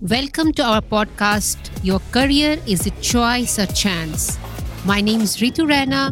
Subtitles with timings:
[0.00, 4.36] Welcome to our podcast, Your Career is a Choice or Chance.
[4.84, 6.10] My name is Reetu Raina.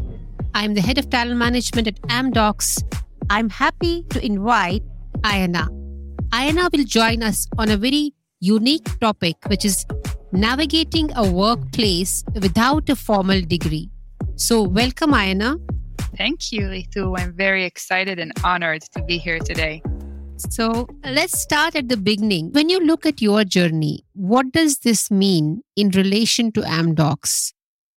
[0.54, 2.84] I'm the head of talent management at Amdocs.
[3.30, 4.84] I'm happy to invite
[5.22, 5.66] Ayana.
[6.30, 9.84] Ayana will join us on a very unique topic, which is
[10.32, 13.90] navigating a workplace without a formal degree.
[14.36, 15.60] So, welcome, Ayana.
[16.16, 17.18] Thank you, Reetu.
[17.18, 19.82] I'm very excited and honored to be here today.
[20.48, 22.50] So let's start at the beginning.
[22.52, 27.52] When you look at your journey, what does this mean in relation to Amdocs?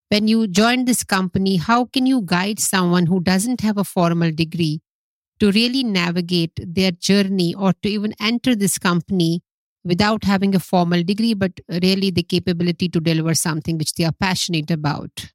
[0.10, 4.32] When you joined this company, how can you guide someone who doesn't have a formal
[4.32, 4.82] degree
[5.40, 9.42] to really navigate their journey or to even enter this company
[9.84, 14.14] without having a formal degree, but really the capability to deliver something which they are
[14.14, 15.32] passionate about?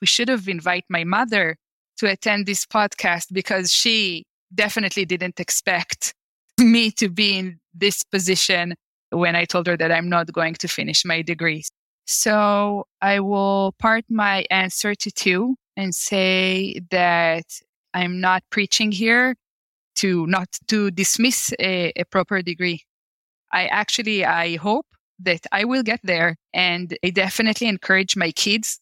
[0.00, 1.56] We should have invited my mother
[1.98, 4.24] to attend this podcast because she
[4.54, 6.14] definitely didn't expect
[6.60, 8.74] me to be in this position
[9.10, 11.64] when I told her that I'm not going to finish my degree.
[12.06, 17.44] So I will part my answer to two and say that
[17.94, 19.34] I'm not preaching here
[19.96, 22.85] to not to dismiss a, a proper degree.
[23.56, 24.86] I actually, I hope
[25.20, 28.78] that I will get there and I definitely encourage my kids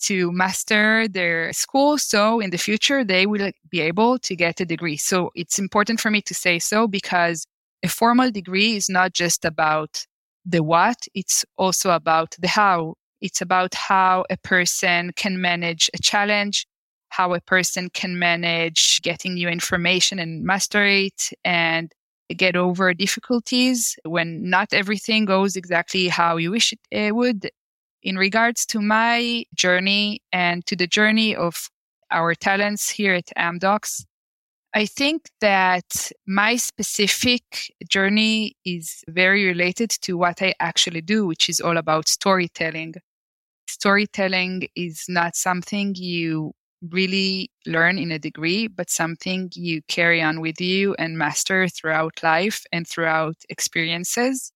[0.00, 1.96] to master their school.
[1.96, 4.96] So in the future, they will be able to get a degree.
[4.96, 7.46] So it's important for me to say so because
[7.84, 10.04] a formal degree is not just about
[10.44, 12.94] the what, it's also about the how.
[13.20, 16.66] It's about how a person can manage a challenge,
[17.10, 21.92] how a person can manage getting new information and master it and
[22.34, 27.50] get over difficulties when not everything goes exactly how you wish it would
[28.02, 31.68] in regards to my journey and to the journey of
[32.10, 34.04] our talents here at Amdocs,
[34.74, 37.42] I think that my specific
[37.88, 42.94] journey is very related to what I actually do, which is all about storytelling.
[43.68, 46.52] Storytelling is not something you
[46.88, 52.22] really learn in a degree, but something you carry on with you and master throughout
[52.22, 54.52] life and throughout experiences.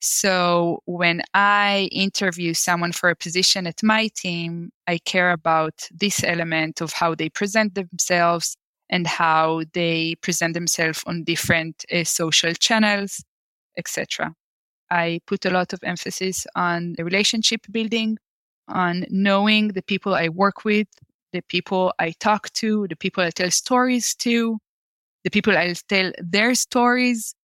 [0.00, 6.24] So when I interview someone for a position at my team, I care about this
[6.24, 8.56] element of how they present themselves
[8.90, 13.24] and how they present themselves on different uh, social channels,
[13.78, 14.34] etc.
[14.90, 18.18] I put a lot of emphasis on the relationship building,
[18.66, 20.88] on knowing the people I work with,
[21.32, 24.58] the people I talk to, the people I tell stories to,
[25.24, 27.34] the people I tell their stories,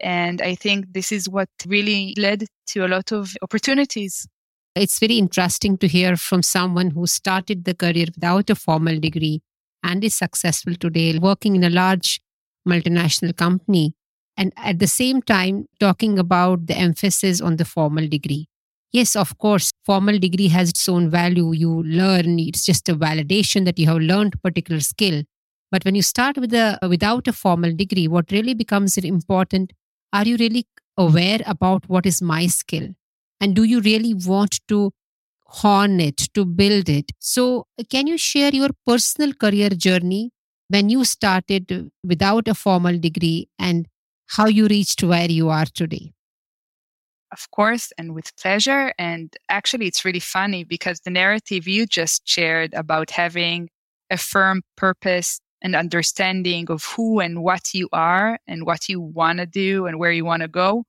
[0.00, 4.26] and I think this is what really led to a lot of opportunities.
[4.74, 9.40] It's very interesting to hear from someone who started the career without a formal degree
[9.82, 12.20] and is successful today, working in a large
[12.68, 13.94] multinational company.
[14.36, 18.48] And at the same time, talking about the emphasis on the formal degree.
[18.92, 21.52] Yes, of course, formal degree has its own value.
[21.52, 25.22] You learn, it's just a validation that you have learned particular skill.
[25.70, 29.72] But when you start with a without a formal degree, what really becomes important
[30.12, 32.88] are you really aware about what is my skill?
[33.40, 34.92] And do you really want to
[35.46, 37.12] hone it, to build it?
[37.20, 40.32] So, can you share your personal career journey
[40.68, 43.88] when you started without a formal degree and
[44.28, 46.13] how you reached where you are today?
[47.34, 48.92] Of course, and with pleasure.
[48.96, 53.70] And actually, it's really funny because the narrative you just shared about having
[54.08, 59.40] a firm purpose and understanding of who and what you are and what you want
[59.40, 60.84] to do and where you want to go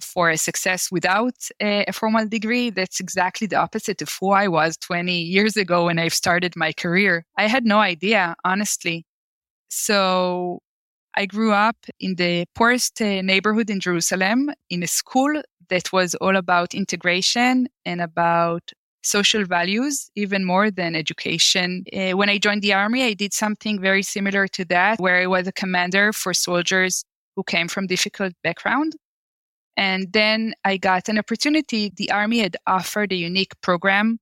[0.00, 4.48] for a success without a, a, formal degree, that's exactly the opposite of who I
[4.48, 7.26] was 20 years ago when I started my career.
[7.36, 9.04] I had no idea, honestly.
[9.68, 10.60] So
[11.16, 16.14] I grew up in the poorest uh, neighborhood in Jerusalem in a school that was
[16.16, 18.72] all about integration and about
[19.02, 21.84] social values even more than education.
[21.94, 25.26] Uh, when I joined the army, I did something very similar to that, where I
[25.26, 27.04] was a commander for soldiers
[27.36, 28.94] who came from difficult background.
[29.76, 31.92] And then I got an opportunity.
[31.94, 34.18] The army had offered a unique program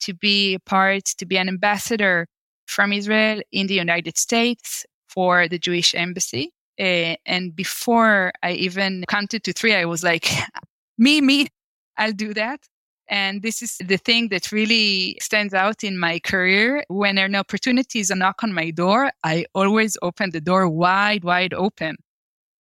[0.00, 2.26] to be a part, to be an ambassador
[2.66, 4.84] from Israel in the United States
[5.18, 6.52] for the Jewish embassy.
[6.78, 10.28] Uh, and before I even counted to three, I was like,
[10.98, 11.48] me, me,
[11.96, 12.60] I'll do that.
[13.08, 16.84] And this is the thing that really stands out in my career.
[16.86, 21.24] When an opportunity is a knock on my door, I always open the door wide,
[21.24, 21.96] wide open.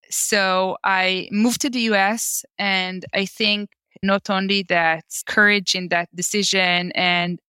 [0.10, 3.70] So I moved to the US and I think
[4.02, 7.40] not only that courage in that decision and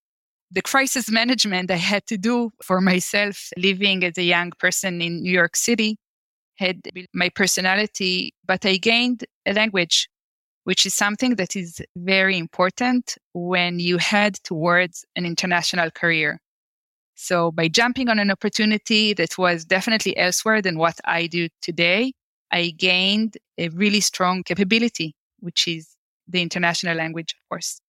[0.50, 5.22] the crisis management I had to do for myself living as a young person in
[5.22, 5.98] New York City
[6.56, 6.80] had
[7.14, 10.08] my personality, but I gained a language,
[10.64, 16.40] which is something that is very important when you head towards an international career.
[17.14, 22.12] So by jumping on an opportunity that was definitely elsewhere than what I do today,
[22.50, 25.96] I gained a really strong capability, which is
[26.26, 27.80] the international language, of course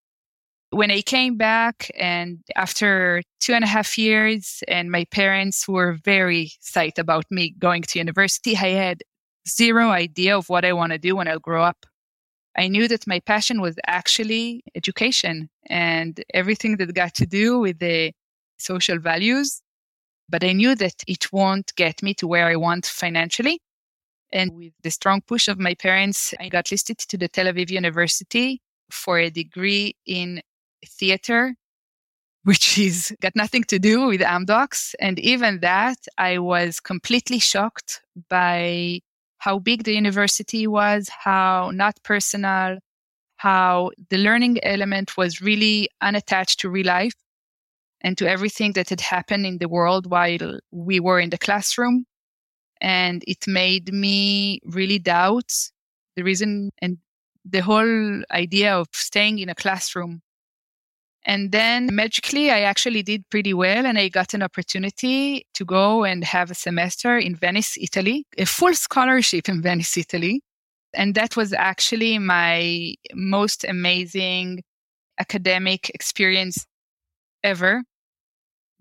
[0.70, 5.98] when I came back and after two and a half years and my parents were
[6.04, 9.02] very psyched about me going to university, I had
[9.48, 11.86] zero idea of what I want to do when I'll grow up.
[12.56, 17.78] I knew that my passion was actually education and everything that got to do with
[17.78, 18.12] the
[18.58, 19.62] social values.
[20.28, 23.60] But I knew that it won't get me to where I want financially.
[24.32, 27.70] And with the strong push of my parents, I got listed to the Tel Aviv
[27.70, 30.40] University for a degree in
[30.86, 31.54] theater,
[32.44, 34.94] which is got nothing to do with Amdocs.
[35.00, 39.00] And even that, I was completely shocked by
[39.38, 42.78] how big the university was, how not personal,
[43.36, 47.14] how the learning element was really unattached to real life
[48.02, 52.04] and to everything that had happened in the world while we were in the classroom.
[52.80, 55.52] And it made me really doubt
[56.16, 56.98] the reason and
[57.44, 60.22] the whole idea of staying in a classroom
[61.26, 66.04] and then magically, I actually did pretty well and I got an opportunity to go
[66.04, 70.42] and have a semester in Venice, Italy, a full scholarship in Venice, Italy.
[70.94, 74.62] And that was actually my most amazing
[75.18, 76.66] academic experience
[77.44, 77.82] ever.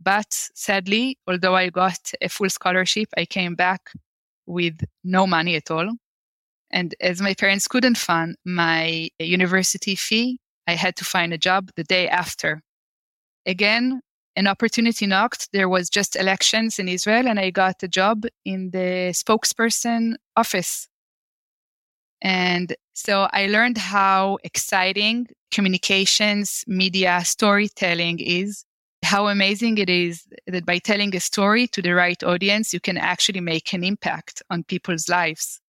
[0.02, 3.92] But sadly, although I got a full scholarship, I came back
[4.46, 5.92] with no money at all.
[6.72, 11.72] And as my parents couldn't fund my university fee, I had to find a job
[11.76, 12.62] the day after.
[13.46, 14.02] Again,
[14.36, 15.50] an opportunity knocked.
[15.52, 20.88] There was just elections in Israel and I got a job in the spokesperson office.
[22.22, 28.64] And so I learned how exciting communications, media, storytelling is,
[29.04, 32.98] how amazing it is that by telling a story to the right audience, you can
[32.98, 35.60] actually make an impact on people's lives.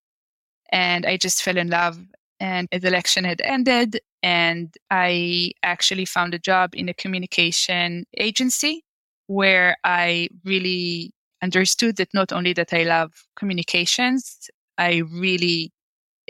[0.70, 1.98] And I just fell in love.
[2.38, 8.84] And the election had ended and I actually found a job in a communication agency
[9.26, 11.12] where I really
[11.42, 15.72] understood that not only that I love communications, I really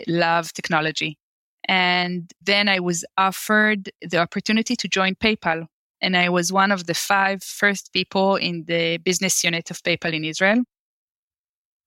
[0.07, 1.17] love technology.
[1.67, 5.65] And then I was offered the opportunity to join PayPal.
[6.01, 10.13] And I was one of the five first people in the business unit of PayPal
[10.13, 10.63] in Israel.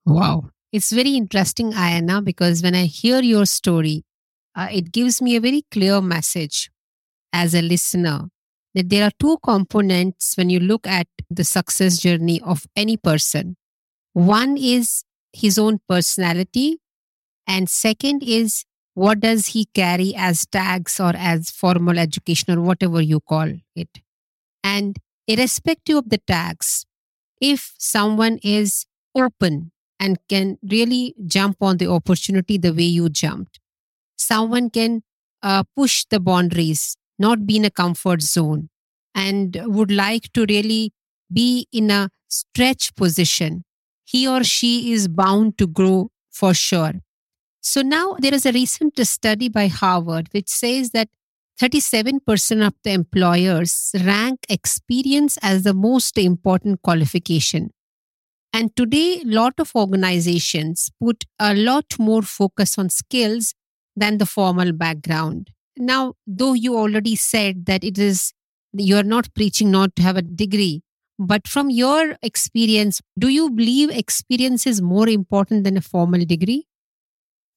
[0.06, 0.50] Wow.
[0.72, 4.04] It's very interesting, Ayana, because when I hear your story,
[4.54, 6.70] uh, it gives me a very clear message
[7.32, 8.28] as a listener
[8.74, 13.56] that there are two components when you look at the success journey of any person.
[14.12, 16.78] One is his own personality,
[17.46, 18.64] and second is
[18.94, 23.88] what does he carry as tags or as formal education or whatever you call it.
[24.62, 24.96] And
[25.26, 26.86] irrespective of the tags,
[27.40, 33.60] if someone is open and can really jump on the opportunity the way you jumped,
[34.16, 35.02] someone can
[35.42, 38.70] uh, push the boundaries, not be in a comfort zone,
[39.14, 40.92] and would like to really
[41.32, 43.64] be in a stretch position,
[44.04, 46.94] he or she is bound to grow for sure.
[47.60, 51.08] So now there is a recent study by Harvard which says that
[51.60, 57.70] 37% of the employers rank experience as the most important qualification.
[58.52, 63.54] And today, a lot of organizations put a lot more focus on skills
[63.96, 65.50] than the formal background.
[65.76, 68.32] Now, though you already said that it is,
[68.72, 70.82] you're not preaching not to have a degree,
[71.18, 76.66] but from your experience, do you believe experience is more important than a formal degree?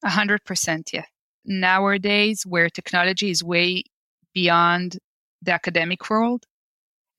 [0.04, 1.06] A hundred percent, yeah.
[1.44, 3.84] Nowadays, where technology is way
[4.34, 4.98] beyond
[5.42, 6.44] the academic world,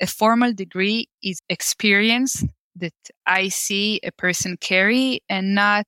[0.01, 2.43] a formal degree is experience
[2.75, 2.93] that
[3.25, 5.87] I see a person carry and not,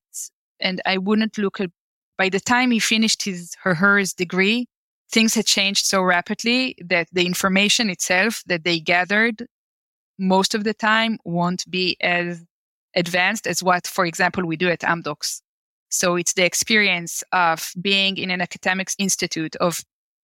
[0.60, 1.70] and I wouldn't look at
[2.22, 4.68] by the time he finished his her degree,
[5.12, 9.48] things had changed so rapidly that the information itself that they gathered
[10.20, 12.46] most of the time won't be as
[12.96, 15.42] advanced as what, for example, we do at Amdocs.
[15.90, 19.74] So it's the experience of being in an academic institute, of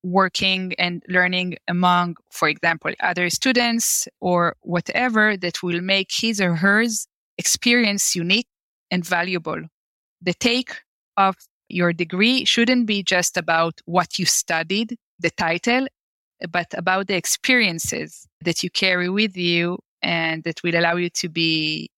[0.04, 6.54] working and learning among, for example, other students or whatever that will make his or
[6.58, 7.08] hers
[7.40, 8.50] experience unique
[8.92, 9.62] and valuable.
[10.22, 10.72] The take
[11.26, 11.36] of
[11.70, 15.88] Your degree shouldn't be just about what you studied, the title,
[16.50, 21.30] but about the experiences that you carry with you and that will allow you to
[21.30, 21.90] be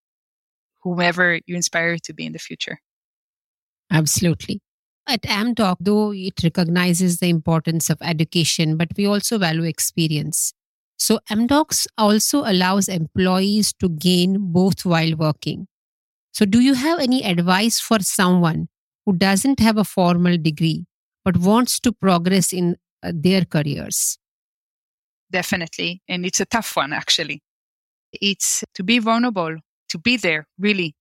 [0.81, 2.79] whomever you inspire to be in the future.
[3.91, 4.61] Absolutely.
[5.07, 10.53] At Amdoc, though it recognizes the importance of education, but we also value experience.
[10.97, 15.67] So Amdocs also allows employees to gain both while working.
[16.31, 18.69] So do you have any advice for someone
[19.09, 20.85] who doesn't have a formal degree
[21.25, 24.19] but wants to progress in uh, their careers?
[25.31, 26.03] Definitely.
[26.07, 27.41] And it's a tough one, actually.
[28.13, 29.55] It's to be vulnerable,
[29.89, 30.95] to be there, really,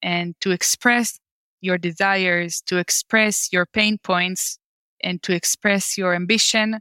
[0.00, 1.18] and to express
[1.60, 4.58] your desires, to express your pain points,
[5.02, 6.78] and to express your ambition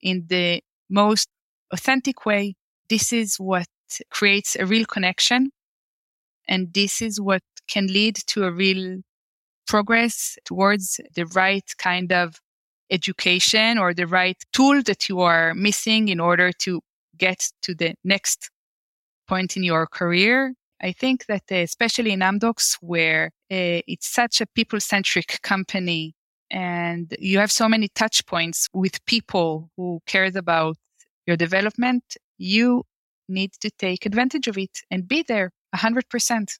[0.00, 1.28] in the most
[1.72, 2.56] authentic way.
[2.88, 3.66] This is what
[4.10, 5.52] creates a real connection.
[6.48, 9.02] And this is what can lead to a real
[9.66, 12.40] progress towards the right kind of
[12.90, 16.80] education or the right tool that you are missing in order to
[17.16, 18.50] get to the next
[19.26, 20.54] point in your career.
[20.80, 26.14] I think that uh, especially in Amdocs, where uh, it's such a people centric company
[26.50, 30.76] and you have so many touch points with people who cares about
[31.26, 32.82] your development, you
[33.28, 36.58] need to take advantage of it and be there 100%.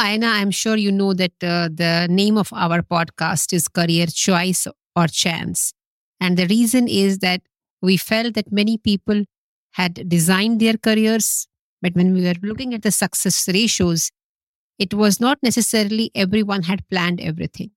[0.00, 4.66] Ayana, I'm sure you know that uh, the name of our podcast is Career Choice
[4.96, 5.74] or Chance.
[6.20, 7.42] And the reason is that
[7.82, 9.24] we felt that many people
[9.72, 11.46] had designed their careers,
[11.82, 14.10] but when we were looking at the success ratios,
[14.78, 17.70] it was not necessarily everyone had planned everything.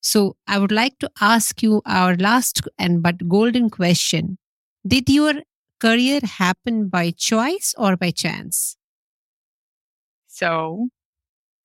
[0.00, 4.38] So I would like to ask you our last and but golden question.
[4.84, 5.34] Did your
[5.78, 8.76] career happen by choice or by chance?
[10.26, 10.88] So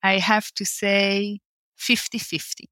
[0.03, 1.39] I have to say
[1.77, 2.69] 50 50.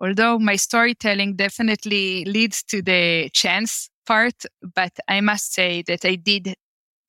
[0.00, 4.44] Although my storytelling definitely leads to the chance part,
[4.74, 6.54] but I must say that I did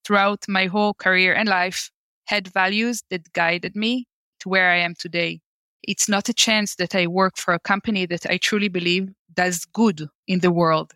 [0.05, 1.91] throughout my whole career and life
[2.25, 4.05] had values that guided me
[4.41, 5.41] to where I am today.
[5.83, 9.65] It's not a chance that I work for a company that I truly believe does
[9.65, 10.93] good in the world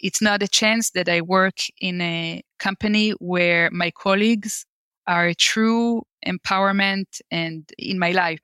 [0.00, 4.64] it's not a chance that I work in a company where my colleagues
[5.06, 8.40] are true empowerment and in my life.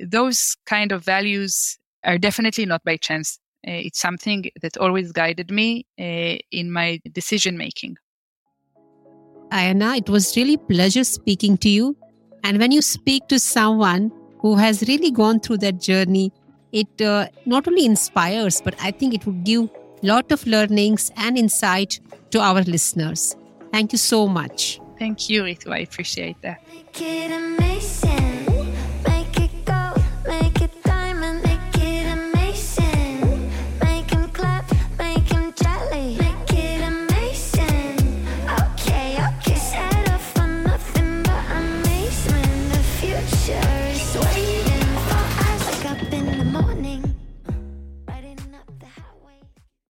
[0.00, 3.38] Those kind of values are definitely not by chance.
[3.66, 7.96] Uh, it's something that always guided me uh, in my decision making.
[9.50, 11.96] Ayana, it was really pleasure speaking to you.
[12.42, 16.32] And when you speak to someone who has really gone through that journey,
[16.72, 19.70] it uh, not only inspires, but I think it would give
[20.02, 22.00] lot of learnings and insight
[22.30, 23.36] to our listeners.
[23.72, 24.80] Thank you so much.
[24.98, 25.72] Thank you, Reetu.
[25.72, 26.60] I appreciate that.